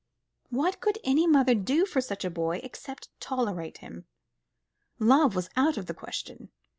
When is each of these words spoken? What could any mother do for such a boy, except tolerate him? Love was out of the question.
What 0.49 0.79
could 0.79 0.97
any 1.03 1.27
mother 1.27 1.53
do 1.53 1.85
for 1.85 2.01
such 2.01 2.25
a 2.25 2.31
boy, 2.31 2.59
except 2.63 3.09
tolerate 3.19 3.77
him? 3.77 4.05
Love 4.97 5.35
was 5.35 5.47
out 5.55 5.77
of 5.77 5.85
the 5.85 5.93
question. 5.93 6.49